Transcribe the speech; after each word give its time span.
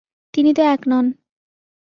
তিনি 0.33 0.51
তো 0.53 0.61
এক 0.73 0.81
নন। 0.87 1.05